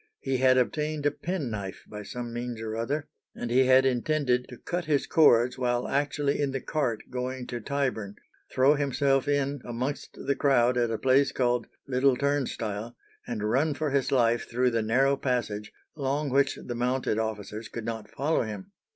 [0.19, 4.57] He had obtained a penknife by some means or other, and he had intended to
[4.57, 8.15] cut his cords while actually in the cart going to Tyburn,
[8.51, 12.95] throw himself in amongst the crowd at a place called Little Turnstile,
[13.27, 17.85] and run for his life through the narrow passage, along which the mounted officers could
[17.85, 18.71] not follow him.